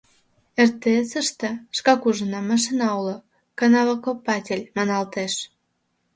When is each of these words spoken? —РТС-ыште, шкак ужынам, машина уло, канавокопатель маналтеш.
—РТС-ыште, 0.69 1.49
шкак 1.77 2.01
ужынам, 2.07 2.45
машина 2.51 2.87
уло, 2.99 3.15
канавокопатель 3.59 4.63
маналтеш. 4.75 5.33